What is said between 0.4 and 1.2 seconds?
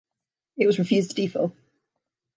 It was refused a